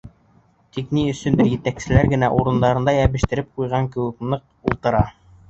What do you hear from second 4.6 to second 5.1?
ултыра.